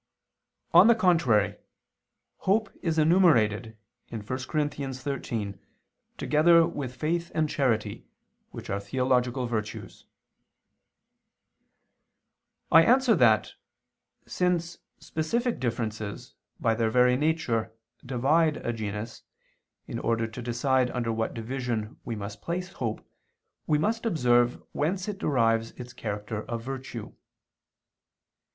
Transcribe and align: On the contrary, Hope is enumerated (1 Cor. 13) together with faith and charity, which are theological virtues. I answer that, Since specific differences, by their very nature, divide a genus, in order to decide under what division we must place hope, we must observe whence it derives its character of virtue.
On 0.73 0.87
the 0.87 0.95
contrary, 0.95 1.57
Hope 2.37 2.71
is 2.81 2.97
enumerated 2.97 3.77
(1 4.09 4.23
Cor. 4.25 4.39
13) 4.67 5.59
together 6.17 6.65
with 6.65 6.95
faith 6.95 7.31
and 7.35 7.47
charity, 7.47 8.07
which 8.49 8.71
are 8.71 8.79
theological 8.79 9.45
virtues. 9.45 10.07
I 12.71 12.81
answer 12.83 13.13
that, 13.13 13.53
Since 14.25 14.79
specific 14.97 15.59
differences, 15.59 16.33
by 16.59 16.73
their 16.73 16.89
very 16.89 17.15
nature, 17.15 17.71
divide 18.03 18.57
a 18.65 18.73
genus, 18.73 19.21
in 19.85 19.99
order 19.99 20.25
to 20.25 20.41
decide 20.41 20.89
under 20.89 21.13
what 21.13 21.35
division 21.35 21.97
we 22.03 22.15
must 22.15 22.41
place 22.41 22.69
hope, 22.73 23.07
we 23.67 23.77
must 23.77 24.07
observe 24.07 24.59
whence 24.71 25.07
it 25.07 25.19
derives 25.19 25.73
its 25.73 25.93
character 25.93 26.41
of 26.45 26.63
virtue. 26.63 27.13